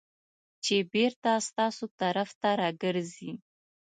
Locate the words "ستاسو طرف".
1.49-2.29